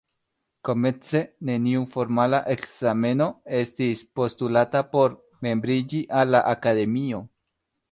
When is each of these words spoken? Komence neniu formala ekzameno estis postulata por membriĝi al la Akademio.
Komence 0.69 1.19
neniu 1.49 1.83
formala 1.91 2.39
ekzameno 2.55 3.29
estis 3.59 4.03
postulata 4.21 4.83
por 4.97 5.17
membriĝi 5.49 6.03
al 6.23 6.37
la 6.39 6.45
Akademio. 6.57 7.25